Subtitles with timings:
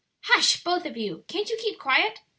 [0.23, 1.25] "Hush, both of you!
[1.27, 2.21] can't you keep quiet?"